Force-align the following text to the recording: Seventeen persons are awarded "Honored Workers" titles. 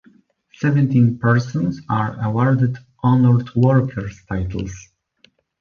Seventeen 0.53 1.19
persons 1.19 1.79
are 1.87 2.17
awarded 2.23 2.79
"Honored 3.03 3.53
Workers" 3.55 4.19
titles. 4.27 4.89